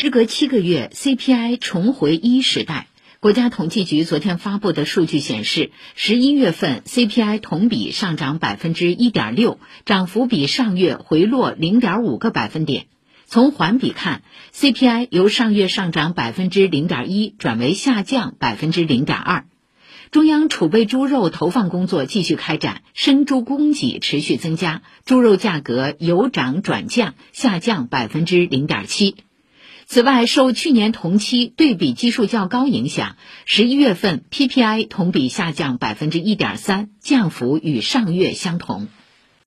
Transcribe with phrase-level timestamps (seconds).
[0.00, 2.86] 时隔七个月，CPI 重回一时代。
[3.18, 12.86] 国家统计局昨天发布的数据显示，十一月份 CPI 同比上涨百分之一点六，涨幅比上月回落零点五个百分点。
[13.26, 14.22] 从环比看
[14.54, 19.46] ，CPI 由上月上涨百分之零点一转为下降百分之零点二。
[20.12, 29.16] 中央储备猪肉投放工作继续开展，生猪供给持续增加，猪肉价格由涨转降，下降百分之零点七。
[29.90, 38.88] 此外，受去年同期对比基数较高影响，十一月份 PPI 同比下降百分之一点三，降幅与上月相同。